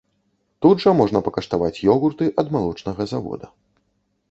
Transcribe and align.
Тут 0.65 0.81
жа 0.83 0.93
можна 0.99 1.21
пакаштаваць 1.27 1.83
ёгурты 1.95 2.33
ад 2.45 2.51
малочнага 2.57 3.09
завода. 3.15 3.55